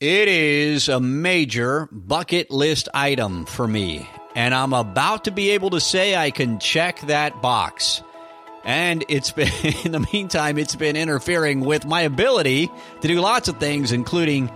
[0.00, 5.70] It is a major bucket list item for me, and I'm about to be able
[5.70, 8.00] to say I can check that box.
[8.62, 9.50] And it's been,
[9.84, 14.52] in the meantime, it's been interfering with my ability to do lots of things, including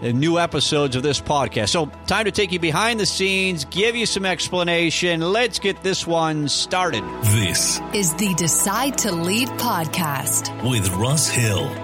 [0.00, 1.70] new episodes of this podcast.
[1.70, 5.20] So, time to take you behind the scenes, give you some explanation.
[5.22, 7.02] Let's get this one started.
[7.24, 11.83] This is the Decide to Lead podcast with Russ Hill.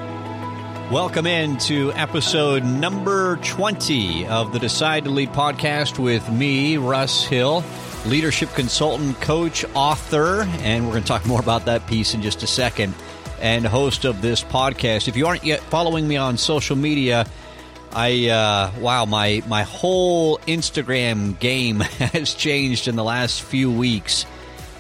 [0.91, 7.25] Welcome in to episode number 20 of the Decide to Lead podcast with me, Russ
[7.25, 7.63] Hill,
[8.07, 12.43] leadership consultant, coach, author, and we're going to talk more about that piece in just
[12.43, 12.93] a second,
[13.41, 15.07] and host of this podcast.
[15.07, 17.25] If you aren't yet following me on social media,
[17.93, 24.25] I uh, wow my my whole Instagram game has changed in the last few weeks,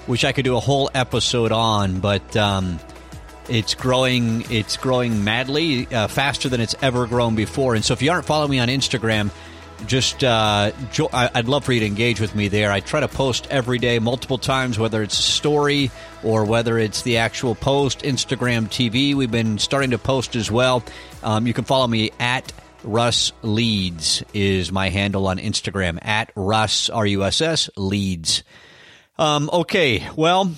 [0.06, 2.80] which I could do a whole episode on, but um,
[3.50, 4.50] it's growing.
[4.50, 7.74] It's growing madly, uh, faster than it's ever grown before.
[7.74, 9.30] And so, if you aren't following me on Instagram,
[9.86, 12.70] just uh, jo- I'd love for you to engage with me there.
[12.70, 15.90] I try to post every day, multiple times, whether it's a story
[16.22, 18.00] or whether it's the actual post.
[18.00, 20.84] Instagram TV, we've been starting to post as well.
[21.22, 26.88] Um, you can follow me at Russ Leads is my handle on Instagram at Russ
[26.88, 28.42] R U S S Leads.
[29.18, 30.50] Um, okay, well,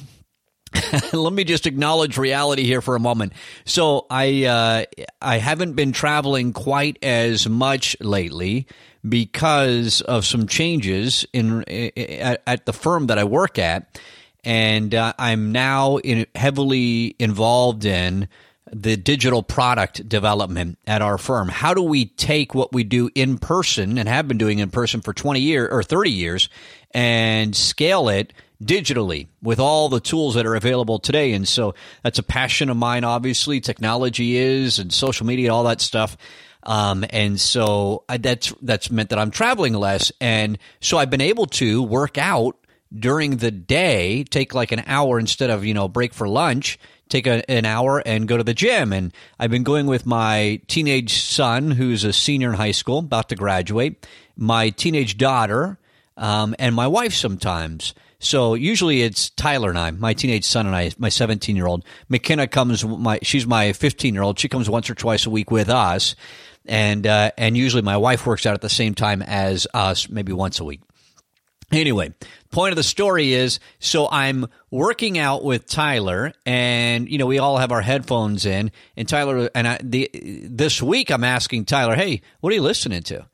[1.13, 3.33] let me just acknowledge reality here for a moment.
[3.65, 4.85] So I uh,
[5.21, 8.67] I haven't been traveling quite as much lately
[9.07, 14.01] because of some changes in at, at the firm that I work at,
[14.45, 18.29] and uh, I'm now in, heavily involved in
[18.73, 21.49] the digital product development at our firm.
[21.49, 25.03] How do we take what we do in person and have been doing in person
[25.03, 26.49] for 20 years or 30 years
[26.93, 28.33] and scale it
[28.65, 31.33] digitally with all the tools that are available today.
[31.33, 33.61] And so that's a passion of mine, obviously.
[33.61, 36.17] Technology is and social media, all that stuff.
[36.65, 40.13] Um, and so I, that's, that's meant that I'm traveling less.
[40.21, 42.57] And so I've been able to work out
[42.95, 46.79] during the day, take like an hour instead of, you know, break for lunch,
[47.09, 48.93] take a, an hour and go to the gym.
[48.93, 53.29] And I've been going with my teenage son, who's a senior in high school, about
[53.31, 54.07] to graduate,
[54.37, 55.79] my teenage daughter,
[56.17, 57.95] um, and my wife sometimes.
[58.23, 61.85] So usually it's Tyler and I, my teenage son and I, my 17 year old.
[62.09, 64.39] McKenna comes, my she's my 15 year old.
[64.39, 66.15] She comes once or twice a week with us,
[66.65, 70.33] and uh, and usually my wife works out at the same time as us, maybe
[70.33, 70.81] once a week.
[71.73, 72.15] Anyway,
[72.53, 77.41] point of the story is so I'm working out with Tyler, and you know we
[77.41, 80.09] all have our headphones in, and Tyler and I, the
[80.45, 83.27] this week I'm asking Tyler, hey, what are you listening to?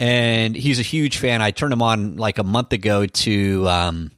[0.00, 1.40] And he's a huge fan.
[1.40, 4.10] I turned him on like a month ago to um,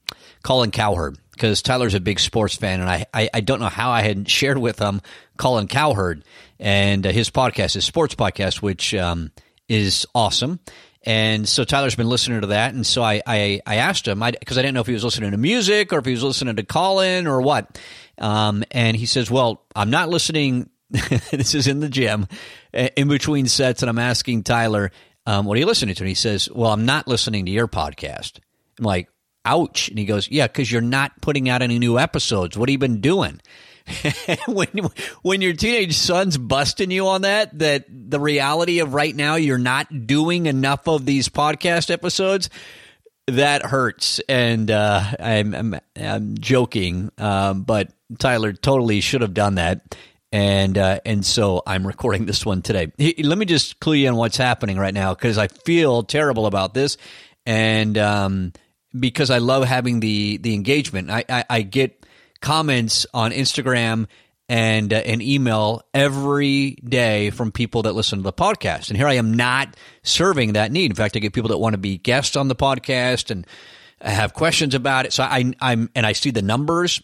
[0.42, 3.90] Colin Cowherd because Tyler's a big sports fan, and I, I, I, don't know how
[3.90, 5.02] I had shared with him
[5.36, 6.24] Colin Cowherd
[6.58, 9.30] and uh, his podcast, his sports podcast, which um,
[9.68, 10.60] is awesome.
[11.02, 14.56] And so Tyler's been listening to that, and so I I, I asked him because
[14.56, 16.56] I, I, didn't know if he was listening to music or if he was listening
[16.56, 17.78] to Colin or what.
[18.18, 22.28] Um, and he says, "Well, I'm not listening." this is in the gym,
[22.72, 24.92] in between sets, and I'm asking Tyler,
[25.26, 27.68] um, "What are you listening to?" And he says, "Well, I'm not listening to your
[27.68, 28.38] podcast."
[28.78, 29.08] I'm like,
[29.46, 29.88] ouch.
[29.88, 32.58] And he goes, yeah, because you're not putting out any new episodes.
[32.58, 33.40] What have you been doing?
[34.48, 34.68] when
[35.22, 39.58] when your teenage son's busting you on that, that the reality of right now you're
[39.58, 42.50] not doing enough of these podcast episodes,
[43.28, 44.20] that hurts.
[44.28, 49.96] And uh, I'm, I'm, I'm joking, um, but Tyler totally should have done that.
[50.32, 52.92] And uh, and so I'm recording this one today.
[53.18, 56.74] Let me just clue you in what's happening right now because I feel terrible about
[56.74, 56.96] this.
[57.46, 58.52] And um,
[58.98, 61.10] because I love having the the engagement.
[61.10, 62.04] I, I, I get
[62.40, 64.06] comments on Instagram
[64.48, 68.88] and uh, an email every day from people that listen to the podcast.
[68.88, 70.90] And here I am not serving that need.
[70.90, 73.46] In fact, I get people that want to be guests on the podcast and
[74.00, 75.12] have questions about it.
[75.12, 77.02] So I, I'm and I see the numbers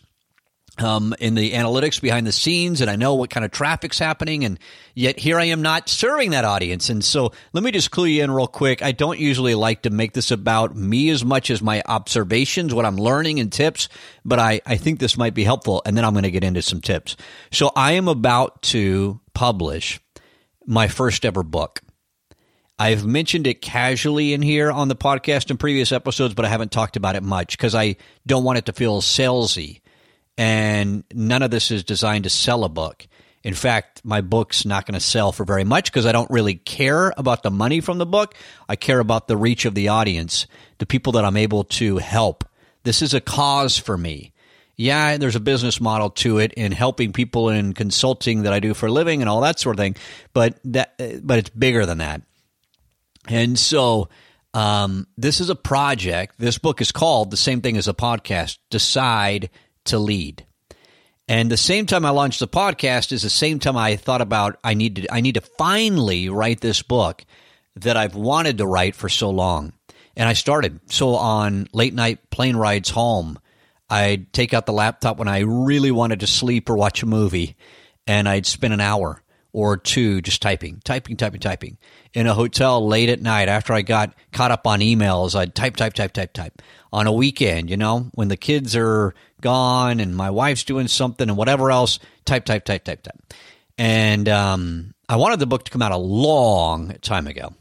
[0.79, 4.45] um, in the analytics behind the scenes, and I know what kind of traffic's happening,
[4.45, 4.59] and
[4.95, 6.89] yet here I am not serving that audience.
[6.89, 8.83] And so let me just clue you in real quick.
[8.83, 12.87] I don't usually like to make this about me as much as my observations, what
[12.87, 13.89] I'm learning and tips,
[14.25, 16.63] but I, I think this might be helpful, and then I'm going to get into
[16.63, 17.17] some tips.
[17.51, 20.01] So I am about to publish
[20.67, 21.81] my first ever book.
[22.79, 26.73] I've mentioned it casually in here on the podcast in previous episodes, but I haven't
[26.73, 27.97] talked about it much because I
[28.27, 29.82] don't want it to feel salesy
[30.39, 33.07] and none of this is designed to sell a book.
[33.45, 36.55] In fact, my book's not going to sell for very much because I don't really
[36.55, 38.35] care about the money from the book.
[38.69, 40.47] I care about the reach of the audience,
[40.79, 42.45] the people that I'm able to help.
[42.85, 44.33] This is a cause for me.
[44.77, 48.75] Yeah, there's a business model to it in helping people in consulting that I do
[48.75, 49.97] for a living and all that sort of thing,
[50.33, 52.23] but that but it's bigger than that.
[53.29, 54.09] And so
[54.55, 56.37] um, this is a project.
[56.39, 59.51] This book is called the same thing as a podcast Decide
[59.85, 60.47] to Lead.
[61.29, 64.59] And the same time I launched the podcast is the same time I thought about
[64.65, 67.25] I need to I need to finally write this book
[67.77, 69.73] that I've wanted to write for so long.
[70.17, 70.81] And I started.
[70.91, 73.39] So on late night plane rides home,
[73.89, 77.57] I'd take out the laptop when I really wanted to sleep or watch a movie,
[78.07, 81.79] and I'd spend an hour or two just typing, typing, typing, typing.
[82.15, 85.77] In a hotel late at night after I got caught up on emails, I'd type,
[85.77, 86.63] type, type, type, type.
[86.93, 91.29] On a weekend, you know, when the kids are gone and my wife's doing something
[91.29, 93.33] and whatever else, type, type, type, type, type.
[93.79, 97.55] And um, I wanted the book to come out a long time ago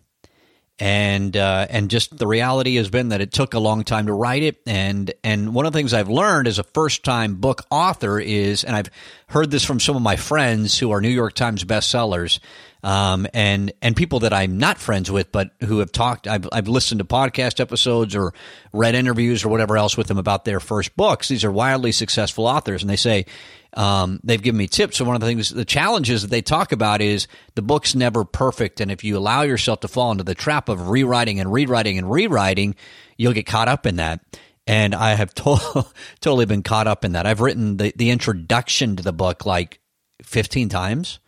[0.82, 4.14] and uh, and just the reality has been that it took a long time to
[4.14, 7.64] write it and and one of the things I've learned as a first time book
[7.70, 8.90] author is and I've
[9.28, 12.40] heard this from some of my friends who are New York Times bestsellers
[12.84, 16.68] um, and and people that I'm not friends with but who have talked I've, I've
[16.68, 18.34] listened to podcast episodes or
[18.74, 22.48] read interviews or whatever else with them about their first books these are wildly successful
[22.48, 23.26] authors and they say
[23.74, 24.98] um, they've given me tips.
[24.98, 28.26] So one of the things, the challenges that they talk about is the book's never
[28.26, 31.98] perfect, and if you allow yourself to fall into the trap of rewriting and rewriting
[31.98, 32.76] and rewriting,
[33.18, 34.22] you'll get caught up in that.
[34.68, 35.86] And I have to-
[36.20, 37.26] totally been caught up in that.
[37.26, 39.80] I've written the, the introduction to the book like
[40.24, 41.20] 15 times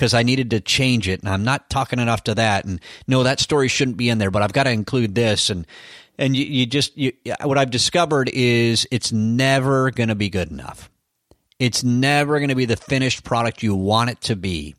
[0.00, 2.64] because I needed to change it, and I'm not talking enough to that.
[2.64, 5.50] And no, that story shouldn't be in there, but I've got to include this.
[5.50, 5.66] And
[6.16, 7.12] and you, you just you,
[7.42, 10.88] what I've discovered is it's never going to be good enough.
[11.58, 14.74] It's never going to be the finished product you want it to be.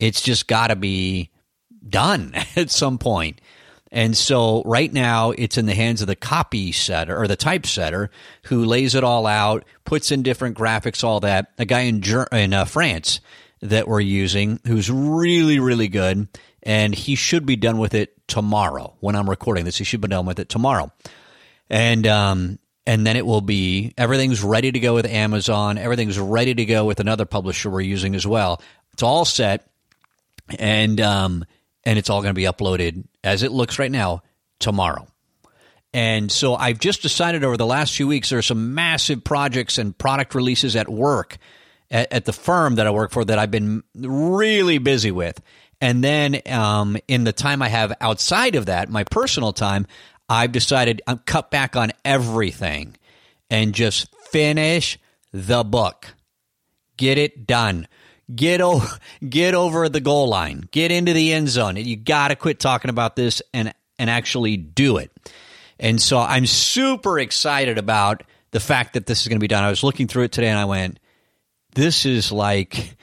[0.00, 1.30] It's just got to be
[1.88, 3.40] done at some point.
[3.92, 8.10] And so right now it's in the hands of the copy setter or the typesetter
[8.46, 11.52] who lays it all out, puts in different graphics, all that.
[11.56, 12.02] A guy in
[12.32, 13.20] in uh, France
[13.62, 16.28] that we're using who's really really good
[16.62, 19.78] and he should be done with it tomorrow when I'm recording this.
[19.78, 20.92] He should be done with it tomorrow.
[21.70, 25.76] And um and then it will be everything's ready to go with Amazon.
[25.76, 28.62] Everything's ready to go with another publisher we're using as well.
[28.92, 29.68] It's all set,
[30.58, 31.44] and um,
[31.84, 34.22] and it's all going to be uploaded as it looks right now
[34.60, 35.06] tomorrow.
[35.92, 39.78] And so I've just decided over the last few weeks there are some massive projects
[39.78, 41.38] and product releases at work
[41.90, 45.40] at, at the firm that I work for that I've been really busy with.
[45.80, 49.86] And then um, in the time I have outside of that, my personal time,
[50.28, 52.96] I've decided I'm cut back on everything
[53.50, 54.98] and just finish
[55.32, 56.14] the book.
[56.96, 57.86] Get it done.
[58.34, 58.88] Get over,
[59.28, 60.68] get over the goal line.
[60.70, 61.76] Get into the end zone.
[61.76, 65.10] You got to quit talking about this and and actually do it.
[65.78, 69.64] And so I'm super excited about the fact that this is going to be done.
[69.64, 70.98] I was looking through it today and I went,
[71.76, 72.96] this is like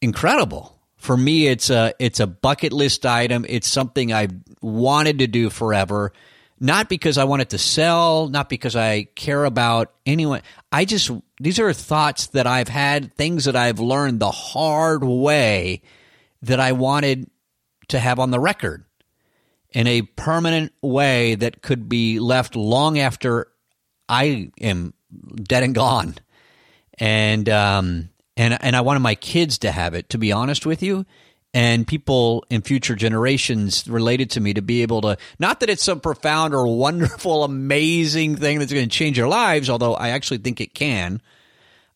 [0.00, 0.78] incredible.
[0.96, 3.44] For me it's a it's a bucket list item.
[3.48, 4.32] It's something i've
[4.62, 6.12] wanted to do forever.
[6.60, 10.42] Not because i want it to sell not because i care about anyone.
[10.70, 11.10] I just
[11.40, 15.82] these are thoughts that i've had things that i've learned the hard way
[16.42, 17.28] that i wanted
[17.88, 18.84] to have on the record
[19.70, 23.48] in a permanent way that could be left long after
[24.08, 24.92] i am
[25.42, 26.14] dead and gone
[27.00, 30.10] and um and and I wanted my kids to have it.
[30.10, 31.06] To be honest with you,
[31.52, 35.82] and people in future generations related to me to be able to not that it's
[35.82, 40.38] some profound or wonderful, amazing thing that's going to change their lives, although I actually
[40.38, 41.20] think it can.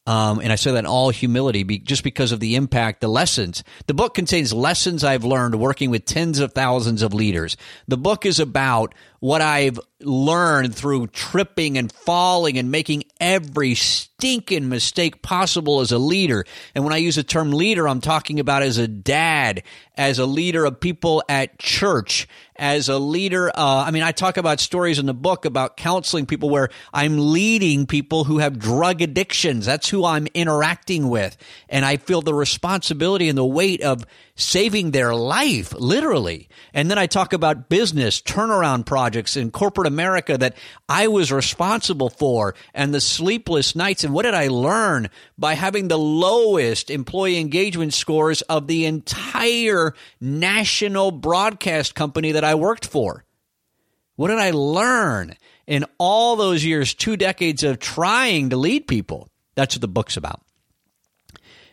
[0.07, 3.09] Um, and I say that in all humility, be, just because of the impact, the
[3.09, 3.65] lessons.
[3.87, 7.57] The book contains lessons I've learned working with tens of thousands of leaders.
[7.89, 14.69] The book is about what I've learned through tripping and falling and making every stinking
[14.69, 16.45] mistake possible as a leader.
[16.75, 19.63] And when I use the term leader, I'm talking about as a dad,
[19.97, 23.51] as a leader of people at church, as a leader.
[23.51, 27.33] Uh, I mean, I talk about stories in the book about counseling people where I'm
[27.33, 29.67] leading people who have drug addictions.
[29.67, 31.37] That's who I'm interacting with.
[31.69, 36.49] And I feel the responsibility and the weight of saving their life, literally.
[36.73, 40.57] And then I talk about business turnaround projects in corporate America that
[40.89, 44.03] I was responsible for and the sleepless nights.
[44.03, 49.95] And what did I learn by having the lowest employee engagement scores of the entire
[50.21, 53.25] national broadcast company that I worked for?
[54.17, 55.37] What did I learn
[55.67, 59.29] in all those years, two decades of trying to lead people?
[59.55, 60.44] That's what the book's about.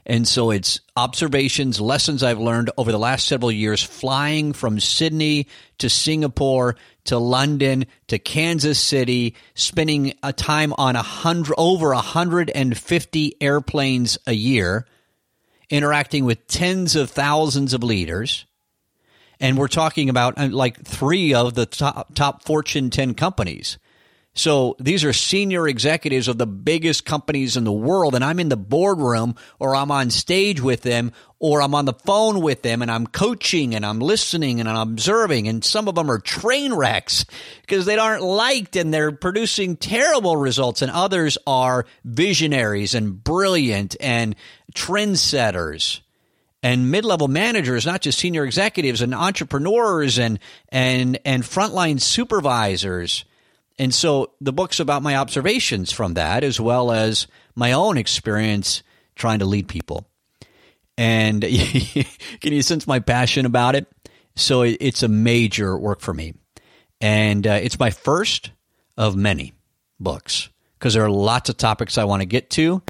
[0.06, 5.48] And so it's observations, lessons I've learned over the last several years, flying from Sydney
[5.78, 13.36] to Singapore to London to Kansas City, spending a time on a hundred over 150
[13.42, 14.88] airplanes a year,
[15.70, 18.46] interacting with tens of thousands of leaders.
[19.40, 23.78] And we're talking about uh, like three of the top, top Fortune 10 companies.
[24.34, 28.48] So these are senior executives of the biggest companies in the world, and I'm in
[28.48, 32.82] the boardroom or I'm on stage with them or I'm on the phone with them
[32.82, 35.50] and I'm coaching and I'm listening and I'm observing.
[35.50, 37.26] And some of them are train wrecks
[37.62, 40.82] because they aren't liked and they're producing terrible results.
[40.82, 44.36] And others are visionaries and brilliant and
[44.74, 46.00] trendsetters
[46.64, 53.26] and mid-level managers, not just senior executives and entrepreneurs and and and frontline supervisors
[53.82, 58.84] and so the book's about my observations from that, as well as my own experience
[59.16, 60.08] trying to lead people.
[61.00, 61.42] And
[62.42, 63.88] can you sense my passion about it?
[64.36, 66.36] So it's a major work for me.
[67.02, 68.52] And uh, it's my first
[68.98, 69.54] of many
[70.00, 72.84] books because there are lots of topics I want to get to.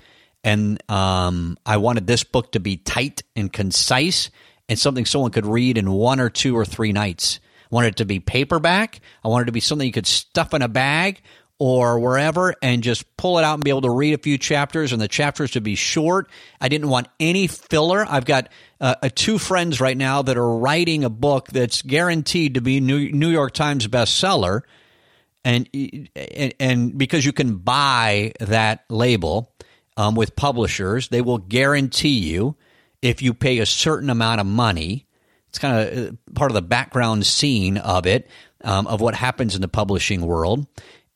[0.43, 4.29] And um, I wanted this book to be tight and concise
[4.67, 7.39] and something someone could read in one or two or three nights
[7.71, 8.99] wanted it to be paperback.
[9.23, 11.21] I wanted it to be something you could stuff in a bag
[11.57, 14.93] or wherever and just pull it out and be able to read a few chapters
[14.93, 16.27] and the chapters to be short.
[16.59, 18.03] I didn't want any filler.
[18.07, 18.49] I've got
[18.79, 23.11] uh, two friends right now that are writing a book that's guaranteed to be New,
[23.11, 24.61] New York Times bestseller.
[25.45, 25.69] And,
[26.15, 29.53] and, and because you can buy that label
[29.97, 32.55] um, with publishers, they will guarantee you
[33.03, 35.05] if you pay a certain amount of money
[35.51, 38.29] it's kind of uh, part of the background scene of it,
[38.63, 40.65] um, of what happens in the publishing world.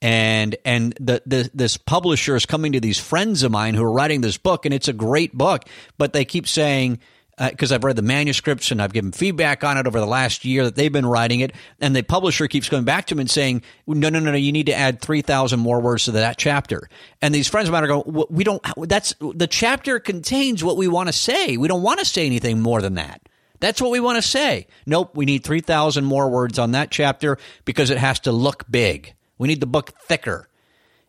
[0.02, 3.92] And and the, the this publisher is coming to these friends of mine who are
[3.92, 5.64] writing this book, and it's a great book,
[5.98, 7.00] but they keep saying
[7.38, 10.44] because uh, I've read the manuscripts and I've given feedback on it over the last
[10.44, 13.32] year that they've been writing it, and the publisher keeps going back to them and
[13.32, 16.38] saying, "No, no, no, no, you need to add three thousand more words to that
[16.38, 16.90] chapter."
[17.22, 18.62] And these friends of mine are going, "We don't.
[18.78, 21.56] That's the chapter contains what we want to say.
[21.56, 23.22] We don't want to say anything more than that."
[23.66, 24.68] That's what we want to say.
[24.86, 29.16] Nope, we need 3,000 more words on that chapter because it has to look big.
[29.40, 30.48] We need the book thicker.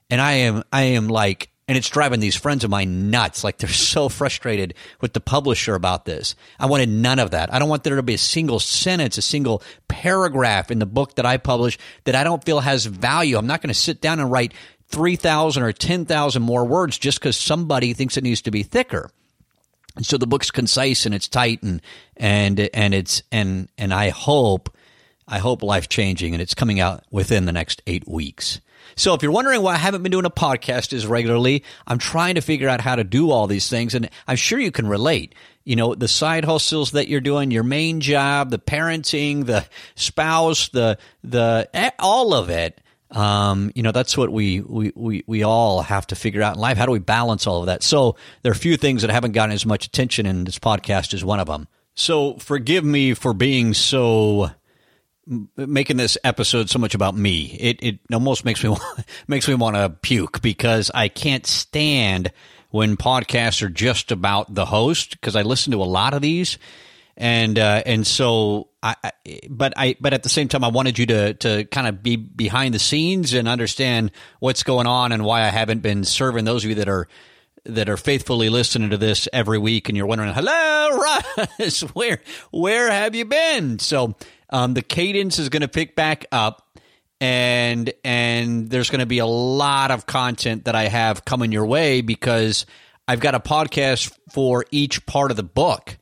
[0.08, 3.44] And I am I am like and it's driving these friends of mine nuts.
[3.44, 4.72] Like they're so frustrated
[5.02, 6.34] with the publisher about this.
[6.58, 7.52] I wanted none of that.
[7.52, 11.16] I don't want there to be a single sentence, a single paragraph in the book
[11.16, 13.36] that I publish that I don't feel has value.
[13.36, 14.54] I'm not going to sit down and write
[14.88, 19.10] 3,000 or 10,000 more words just because somebody thinks it needs to be thicker
[20.02, 21.80] so the book's concise and it's tight and
[22.16, 24.74] and and it's and and I hope
[25.28, 28.60] I hope life changing and it's coming out within the next eight weeks.
[28.94, 32.36] So if you're wondering why I haven't been doing a podcast as regularly, I'm trying
[32.36, 35.34] to figure out how to do all these things and I'm sure you can relate.
[35.64, 40.68] You know, the side hustles that you're doing, your main job, the parenting, the spouse,
[40.68, 42.80] the the eh, all of it
[43.16, 46.60] um, you know, that's what we, we, we, we all have to figure out in
[46.60, 46.76] life.
[46.76, 47.82] How do we balance all of that?
[47.82, 51.14] So there are a few things that haven't gotten as much attention, and this podcast
[51.14, 51.66] is one of them.
[51.94, 54.50] So forgive me for being so
[55.56, 57.56] making this episode so much about me.
[57.58, 58.76] It it almost makes me
[59.26, 62.30] makes me want to puke because I can't stand
[62.68, 66.58] when podcasts are just about the host because I listen to a lot of these
[67.16, 69.12] and uh, and so I, I,
[69.48, 72.16] but I but at the same time I wanted you to to kind of be
[72.16, 76.64] behind the scenes and understand what's going on and why I haven't been serving those
[76.64, 77.08] of you that are
[77.64, 80.98] that are faithfully listening to this every week and you're wondering hello
[81.58, 82.20] Russ where
[82.50, 83.78] where have you been?
[83.78, 84.14] So
[84.50, 86.78] um, the cadence is going to pick back up
[87.18, 91.64] and and there's going to be a lot of content that I have coming your
[91.64, 92.66] way because
[93.08, 95.96] I've got a podcast for each part of the book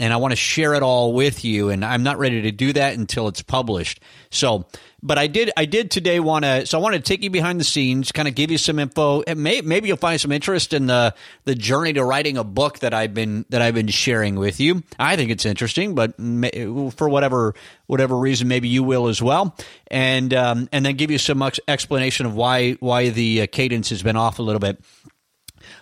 [0.00, 1.68] and I want to share it all with you.
[1.68, 4.00] And I'm not ready to do that until it's published.
[4.30, 4.64] So,
[5.02, 7.60] but I did, I did today want to, so I wanted to take you behind
[7.60, 9.22] the scenes, kind of give you some info.
[9.36, 11.14] May, maybe you'll find some interest in the,
[11.44, 14.82] the journey to writing a book that I've been, that I've been sharing with you.
[14.98, 16.50] I think it's interesting, but may,
[16.96, 17.54] for whatever,
[17.86, 19.54] whatever reason, maybe you will as well.
[19.88, 24.02] And, um, and then give you some explanation of why, why the uh, cadence has
[24.02, 24.80] been off a little bit.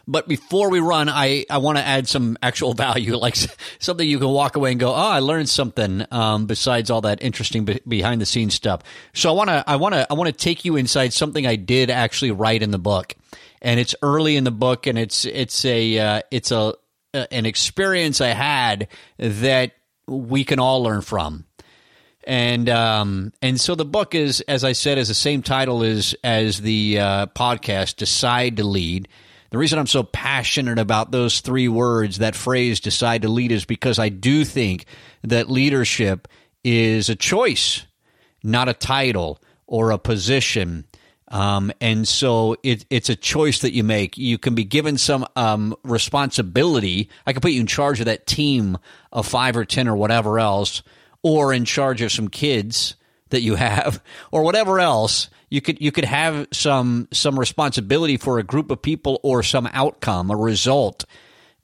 [0.06, 3.36] But before we run, I, I want to add some actual value, like
[3.78, 6.04] something you can walk away and go, oh, I learned something.
[6.10, 8.82] Um, besides all that interesting be- behind the scenes stuff.
[9.14, 11.56] So I want to I want to I want to take you inside something I
[11.56, 13.14] did actually write in the book,
[13.62, 16.74] and it's early in the book, and it's it's a uh, it's a
[17.12, 19.72] an experience I had that
[20.06, 21.44] we can all learn from
[22.28, 26.14] and um, and so the book is, as I said, is the same title as
[26.22, 27.96] as the uh, podcast.
[27.96, 29.08] Decide to lead.
[29.50, 33.64] The reason I'm so passionate about those three words, that phrase, decide to lead, is
[33.64, 34.84] because I do think
[35.22, 36.28] that leadership
[36.62, 37.86] is a choice,
[38.42, 40.84] not a title or a position.
[41.28, 44.18] Um, and so it, it's a choice that you make.
[44.18, 47.10] You can be given some um, responsibility.
[47.26, 48.78] I can put you in charge of that team
[49.12, 50.82] of five or 10 or whatever else.
[51.22, 52.94] or in charge of some kids
[53.30, 54.02] that you have
[54.32, 58.82] or whatever else you could you could have some some responsibility for a group of
[58.82, 61.04] people or some outcome a result.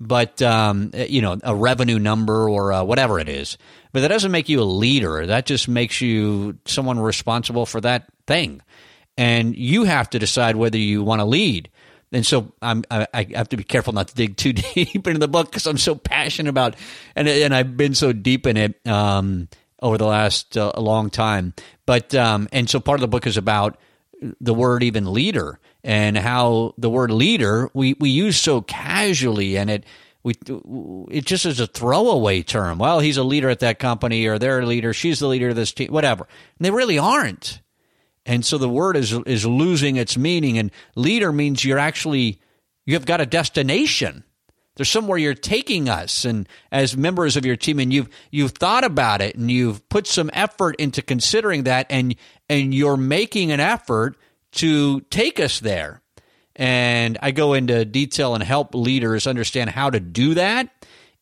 [0.01, 3.59] But um, you know a revenue number or uh, whatever it is.
[3.93, 5.27] But that doesn't make you a leader.
[5.27, 8.61] That just makes you someone responsible for that thing.
[9.17, 11.71] And you have to decide whether you want to lead.
[12.15, 15.19] And so I'm, I, I, have to be careful not to dig too deep into
[15.19, 16.77] the book because I'm so passionate about,
[17.17, 18.87] and and I've been so deep in it.
[18.87, 19.49] Um,
[19.85, 21.53] over the last uh, long time.
[21.87, 23.79] But um, and so part of the book is about
[24.41, 29.69] the word even leader and how the word leader we we use so casually and
[29.69, 29.85] it
[30.23, 30.35] we
[31.11, 32.79] it just is a throwaway term.
[32.79, 34.95] Well, he's a leader at that company, or they're a leader.
[34.95, 36.27] She's the leader of this team, whatever.
[36.59, 37.61] And they really aren't.
[38.25, 40.57] And so the word is is losing its meaning.
[40.57, 42.41] And leader means you're actually
[42.87, 44.25] you have got a destination.
[44.77, 48.83] There's somewhere you're taking us, and as members of your team, and you've you've thought
[48.83, 52.17] about it, and you've put some effort into considering that, and
[52.49, 54.17] and you're making an effort
[54.53, 56.01] to take us there.
[56.57, 60.69] And I go into detail and help leaders understand how to do that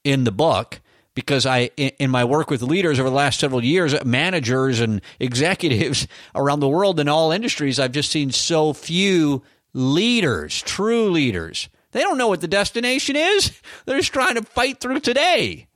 [0.05, 0.81] in the book
[1.15, 6.07] because I, in my work with leaders over the last several years, managers and executives
[6.35, 9.43] around the world in all industries, I've just seen so few
[9.75, 11.69] leaders, true leaders.
[11.93, 13.53] They don't know what the destination is.
[13.87, 15.69] They're just trying to fight through today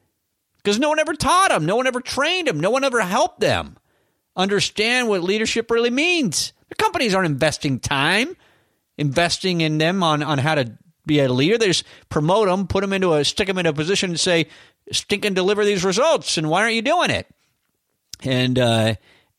[0.59, 3.41] because no one ever taught them, no one ever trained them, no one ever helped
[3.41, 3.77] them
[4.35, 6.53] understand what leadership really means.
[6.69, 8.37] The companies aren't investing time,
[8.99, 11.59] investing in them on, on how to be a leader.
[11.59, 14.49] They just promote them, put them into a, stick them in a position and say,
[14.91, 16.37] stink and deliver these results.
[16.37, 17.27] And why aren't you doing it?
[18.23, 18.95] And, uh,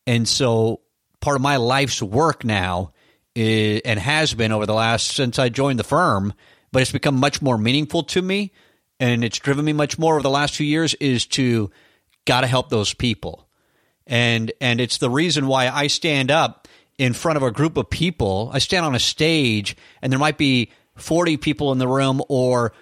[0.06, 0.80] and so
[1.20, 2.92] part of my life's work now
[3.34, 6.32] is, and has been over the last, since I joined the firm,
[6.72, 8.52] but it's become much more meaningful to me.
[9.00, 11.70] And it's driven me much more over the last few years is to
[12.24, 13.48] got to help those people.
[14.06, 17.88] And, and it's the reason why I stand up in front of a group of
[17.88, 18.50] people.
[18.52, 22.72] I stand on a stage and there might be 40 people in the room or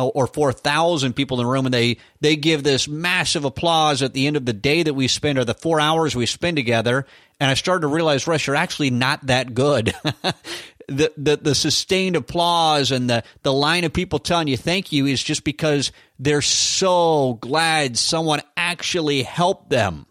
[0.00, 4.14] Uh, or 4,000 people in the room and they they give this massive applause at
[4.14, 7.04] the end of the day that we spend or the 4 hours we spend together
[7.38, 9.94] and I started to realize Russ you're actually not that good.
[10.88, 15.04] the, the the sustained applause and the the line of people telling you thank you
[15.04, 20.06] is just because they're so glad someone actually helped them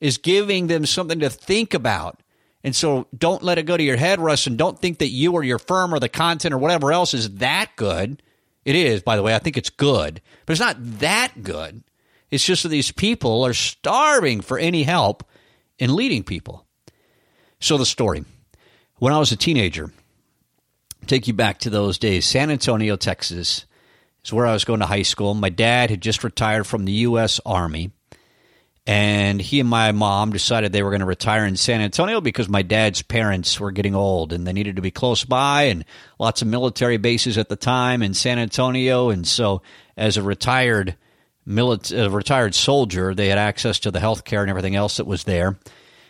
[0.00, 2.22] is giving them something to think about
[2.62, 5.32] and so don't let it go to your head, Russ, and don't think that you
[5.32, 8.22] or your firm or the content or whatever else is that good.
[8.64, 9.34] It is, by the way.
[9.34, 11.82] I think it's good, but it's not that good.
[12.30, 15.24] It's just that these people are starving for any help
[15.78, 16.66] in leading people.
[17.60, 18.24] So the story.
[18.96, 19.92] When I was a teenager,
[21.06, 23.66] take you back to those days, San Antonio, Texas
[24.24, 25.34] is where I was going to high school.
[25.34, 27.40] My dad had just retired from the U.S.
[27.44, 27.90] Army
[28.86, 32.48] and he and my mom decided they were going to retire in San Antonio because
[32.48, 35.84] my dad's parents were getting old and they needed to be close by and
[36.18, 39.10] lots of military bases at the time in San Antonio.
[39.10, 39.62] And so
[39.96, 40.96] as a retired
[41.46, 45.24] military, retired soldier they had access to the health care and everything else that was
[45.24, 45.58] there.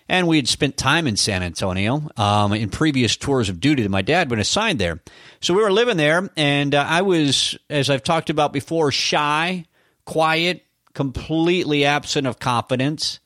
[0.08, 3.88] And we had spent time in San Antonio um, in previous tours of duty that
[3.90, 5.00] my dad had been assigned there.
[5.40, 9.66] So we were living there and uh, I was as I've talked about before shy
[10.06, 13.20] quiet completely absent of confidence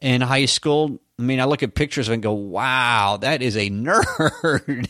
[0.00, 1.00] in high school.
[1.18, 4.88] I mean, I look at pictures and go, wow, that is a nerd.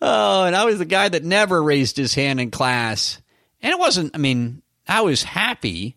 [0.00, 3.20] oh, and I was the guy that never raised his hand in class.
[3.62, 5.96] And it wasn't, I mean, I was happy,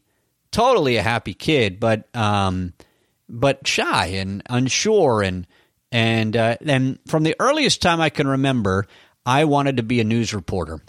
[0.51, 2.73] totally a happy kid, but, um,
[3.29, 5.21] but shy and unsure.
[5.21, 5.47] And,
[5.91, 8.87] and, uh, and from the earliest time I can remember,
[9.25, 10.79] I wanted to be a news reporter.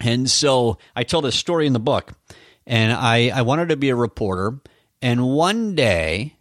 [0.00, 2.12] And so I tell this story in the book
[2.66, 4.60] and I, I wanted to be a reporter.
[5.00, 6.36] And one day,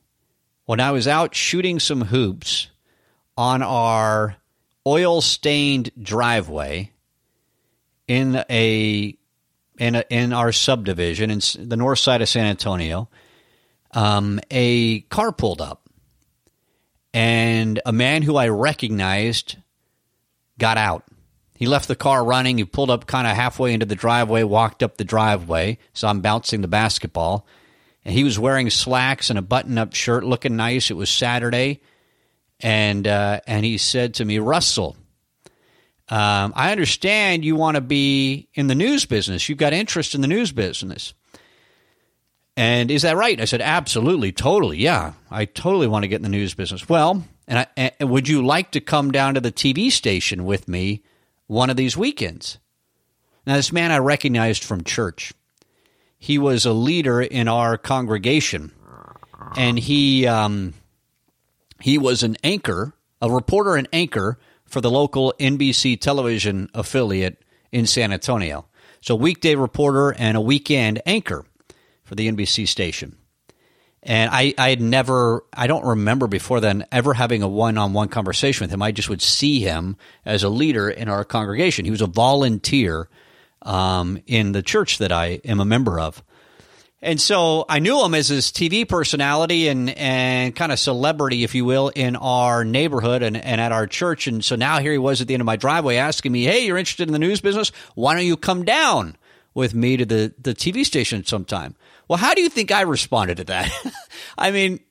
[0.66, 2.68] when I was out shooting some hoops
[3.38, 4.38] on our
[4.86, 6.92] oil stained driveway
[8.08, 9.18] in a
[9.80, 13.10] in a, in our subdivision in the north side of San Antonio,
[13.92, 15.90] um, a car pulled up,
[17.14, 19.58] and a man who I recognized
[20.60, 21.04] got out.
[21.62, 22.58] He left the car running.
[22.58, 25.78] He pulled up kind of halfway into the driveway, walked up the driveway.
[25.94, 27.46] So I'm bouncing the basketball.
[28.04, 30.90] And he was wearing slacks and a button up shirt, looking nice.
[30.90, 31.82] It was Saturday.
[32.62, 34.98] And, uh, and he said to me, Russell,
[36.10, 39.48] um, I understand you want to be in the news business.
[39.48, 41.14] You've got interest in the news business.
[42.58, 43.40] And is that right?
[43.40, 44.80] I said, absolutely, totally.
[44.80, 46.90] Yeah, I totally want to get in the news business.
[46.90, 50.68] Well, and, I, and would you like to come down to the TV station with
[50.68, 51.04] me
[51.52, 52.60] one of these weekends.
[53.46, 55.34] Now, this man I recognized from church.
[56.18, 58.72] He was a leader in our congregation.
[59.58, 60.76] and he um,
[61.82, 67.86] he was an anchor, a reporter and anchor for the local NBC television affiliate in
[67.86, 68.66] San Antonio.
[69.02, 71.44] So, weekday reporter and a weekend anchor
[72.06, 73.18] for the NBC station.
[74.04, 77.94] And I, I had never, I don't remember before then ever having a one on
[77.94, 78.82] one conversation with him.
[78.82, 81.86] I just would see him as a leader in our congregation.
[81.86, 83.10] He was a volunteer
[83.62, 86.24] um, in the church that I am a member of.
[87.04, 91.56] And so I knew him as his TV personality and, and kind of celebrity, if
[91.56, 94.28] you will, in our neighborhood and, and at our church.
[94.28, 96.66] And so now here he was at the end of my driveway asking me, Hey,
[96.66, 97.72] you're interested in the news business?
[97.96, 99.16] Why don't you come down
[99.56, 101.76] with me to the, the TV station sometime?
[102.12, 103.72] Well, how do you think I responded to that?
[104.38, 104.82] I mean,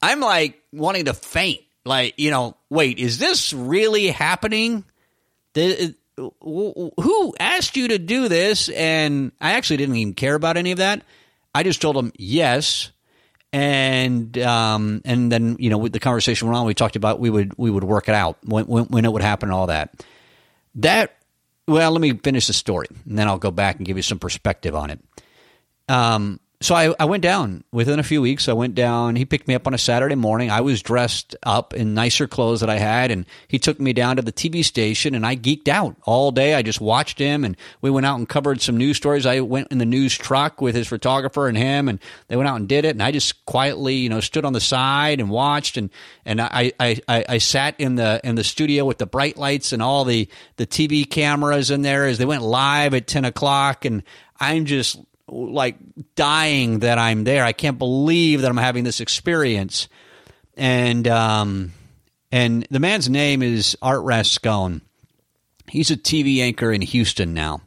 [0.00, 1.60] I'm like wanting to faint.
[1.84, 4.86] Like, you know, wait, is this really happening?
[5.52, 8.70] The, who asked you to do this?
[8.70, 11.02] And I actually didn't even care about any of that.
[11.54, 12.92] I just told him yes,
[13.52, 16.64] and um, and then you know the conversation went on.
[16.64, 19.20] We talked about we would we would work it out when, when, when it would
[19.20, 20.02] happen and all that.
[20.76, 21.14] That
[21.68, 24.18] well, let me finish the story, and then I'll go back and give you some
[24.18, 25.00] perspective on it.
[25.86, 28.46] Um, so I, I went down within a few weeks.
[28.46, 29.16] I went down.
[29.16, 30.50] He picked me up on a Saturday morning.
[30.50, 34.16] I was dressed up in nicer clothes that I had, and he took me down
[34.16, 35.14] to the TV station.
[35.14, 36.52] And I geeked out all day.
[36.52, 39.24] I just watched him, and we went out and covered some news stories.
[39.24, 42.56] I went in the news truck with his photographer and him, and they went out
[42.56, 42.90] and did it.
[42.90, 45.78] And I just quietly, you know, stood on the side and watched.
[45.78, 45.88] And
[46.26, 49.72] and I I, I, I sat in the in the studio with the bright lights
[49.72, 53.86] and all the the TV cameras in there as they went live at ten o'clock.
[53.86, 54.02] And
[54.38, 54.98] I'm just
[55.30, 55.76] like
[56.14, 57.44] dying that I'm there.
[57.44, 59.88] I can't believe that I'm having this experience.
[60.56, 61.72] And um,
[62.32, 64.82] and the man's name is Art Rascon.
[65.68, 67.62] He's a TV anchor in Houston now,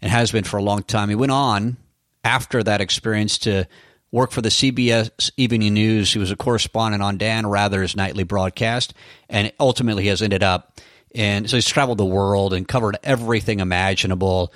[0.00, 1.08] and has been for a long time.
[1.08, 1.76] He went on
[2.22, 3.66] after that experience to
[4.10, 6.12] work for the CBS Evening News.
[6.12, 8.94] He was a correspondent on Dan Rather's nightly broadcast,
[9.28, 10.80] and ultimately he has ended up.
[11.16, 14.52] And so he's traveled the world and covered everything imaginable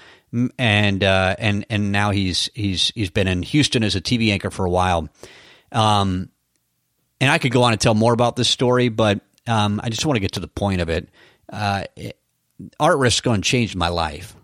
[0.58, 4.50] and uh, and and now he's he's he's been in Houston as a TV anchor
[4.50, 5.08] for a while.
[5.72, 6.30] Um,
[7.20, 10.06] and I could go on and tell more about this story, but um, I just
[10.06, 11.08] want to get to the point of it.
[11.50, 11.84] Uh,
[12.78, 14.34] Art Rascon changed my life.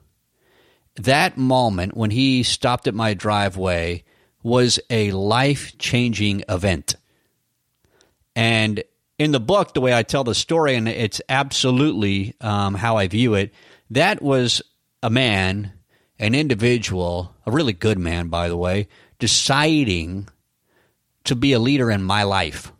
[0.97, 4.05] That moment when he stopped at my driveway
[4.42, 6.97] was a life changing event.
[8.37, 8.83] And
[9.18, 13.09] in the book, the way I tell the story, and it's absolutely um, how I
[13.09, 13.53] view it,
[13.90, 14.62] that was
[15.05, 15.71] a man,
[16.19, 18.88] an individual, a really good man, by the way,
[19.19, 20.27] deciding
[21.25, 22.73] to be a leader in my life,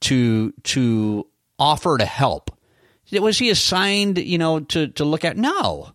[0.00, 1.26] to to
[1.58, 2.50] offer to help.
[3.10, 5.38] Was he assigned, you know, to to look at?
[5.38, 5.92] No.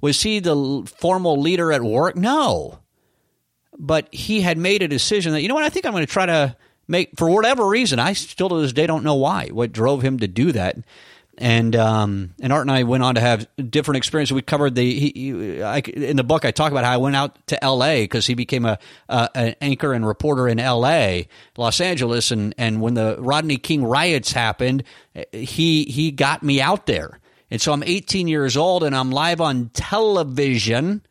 [0.00, 2.14] Was he the formal leader at work?
[2.14, 2.78] No.
[3.76, 6.12] But he had made a decision that you know what I think I'm going to
[6.12, 6.56] try to
[6.86, 7.98] make for whatever reason.
[7.98, 9.48] I still to this day don't know why.
[9.48, 10.76] What drove him to do that?
[11.38, 14.32] And um, and Art and I went on to have different experiences.
[14.32, 16.44] We covered the he, he, I, in the book.
[16.44, 18.04] I talk about how I went out to L.A.
[18.04, 22.80] because he became a, a, an anchor and reporter in L.A., Los Angeles, and and
[22.80, 24.84] when the Rodney King riots happened,
[25.32, 27.20] he he got me out there,
[27.50, 31.02] and so I'm 18 years old and I'm live on television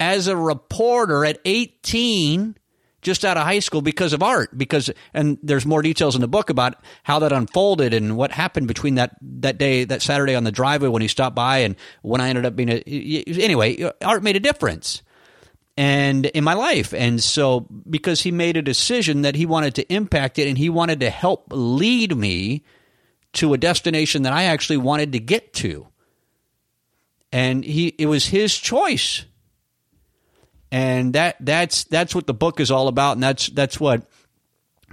[0.00, 2.56] as a reporter at 18
[3.08, 6.28] just out of high school because of art because and there's more details in the
[6.28, 10.44] book about how that unfolded and what happened between that that day that Saturday on
[10.44, 14.22] the driveway when he stopped by and when I ended up being a anyway art
[14.22, 15.02] made a difference
[15.78, 16.92] and in my life.
[16.92, 20.68] And so because he made a decision that he wanted to impact it and he
[20.68, 22.62] wanted to help lead me
[23.34, 25.86] to a destination that I actually wanted to get to.
[27.32, 29.24] And he it was his choice
[30.70, 34.02] and that that's that's what the book is all about and that's that's what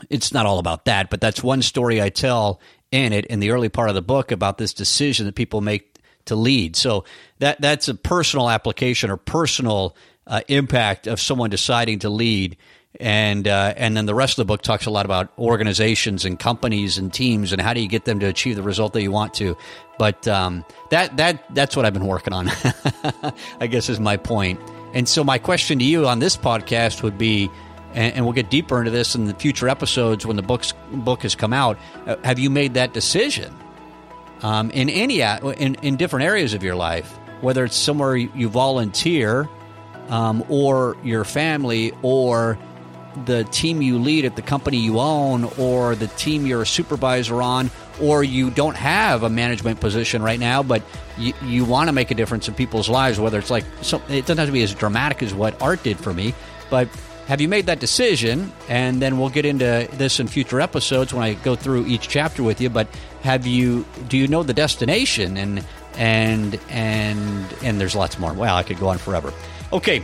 [0.10, 2.60] it's not all about that but that's one story i tell
[2.92, 6.00] in it in the early part of the book about this decision that people make
[6.26, 7.04] to lead so
[7.40, 9.96] that that's a personal application or personal
[10.28, 12.58] uh, impact of someone deciding to lead
[13.00, 16.40] and uh, and then the rest of the book talks a lot about organizations and
[16.40, 19.12] companies and teams and how do you get them to achieve the result that you
[19.12, 19.58] want to.
[19.98, 22.50] But um, that that that's what I've been working on.
[23.60, 24.60] I guess is my point.
[24.96, 27.52] And so, my question to you on this podcast would be,
[27.94, 31.22] and, and we'll get deeper into this in the future episodes when the book's, book
[31.24, 31.78] has come out.
[32.08, 33.54] Uh, have you made that decision
[34.42, 39.50] um, in any in, in different areas of your life, whether it's somewhere you volunteer,
[40.08, 42.58] um, or your family, or
[43.26, 47.42] the team you lead at the company you own, or the team you're a supervisor
[47.42, 50.84] on, or you don't have a management position right now, but
[51.18, 54.22] you, you want to make a difference in people's lives, whether it's like, some, it
[54.22, 56.34] doesn't have to be as dramatic as what art did for me,
[56.70, 56.90] but
[57.28, 58.52] have you made that decision?
[58.70, 62.44] And then we'll get into this in future episodes when I go through each chapter
[62.44, 62.70] with you.
[62.70, 62.88] But
[63.24, 63.86] have you?
[64.08, 65.36] Do you know the destination?
[65.38, 68.32] And and and and there's lots more.
[68.34, 69.34] Well, I could go on forever.
[69.74, 70.04] Okay,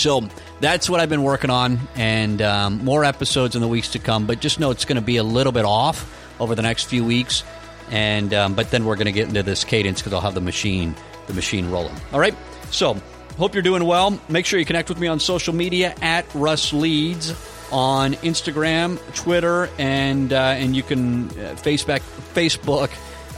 [0.00, 0.28] so
[0.60, 4.26] that's what I've been working on, and um, more episodes in the weeks to come.
[4.26, 7.04] But just know it's going to be a little bit off over the next few
[7.04, 7.44] weeks,
[7.90, 10.40] and um, but then we're going to get into this cadence because I'll have the
[10.40, 10.94] machine
[11.26, 11.94] the machine rolling.
[12.12, 12.34] All right,
[12.70, 12.96] so
[13.36, 14.18] hope you're doing well.
[14.28, 17.30] Make sure you connect with me on social media at Russ Leads
[17.70, 22.00] on Instagram, Twitter, and uh, and you can uh, Facebook
[22.34, 22.90] Facebook.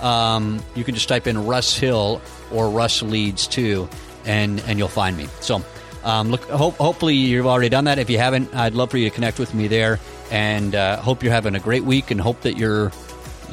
[0.02, 3.88] Um, you can just type in Russ Hill or Russ Leads too,
[4.24, 5.26] and and you'll find me.
[5.40, 5.62] So.
[6.04, 7.98] Um, look, hope, hopefully you've already done that.
[7.98, 11.22] If you haven't, I'd love for you to connect with me there, and uh, hope
[11.22, 12.92] you're having a great week, and hope that you're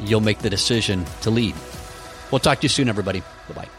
[0.00, 1.54] you'll make the decision to lead.
[2.30, 3.20] We'll talk to you soon, everybody.
[3.20, 3.77] Bye bye.